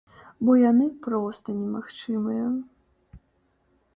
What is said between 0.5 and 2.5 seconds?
яны проста немагчымыя!